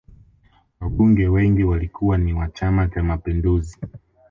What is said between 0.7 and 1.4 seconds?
wabunge